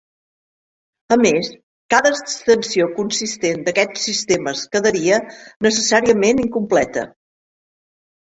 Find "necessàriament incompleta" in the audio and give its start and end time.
5.69-7.07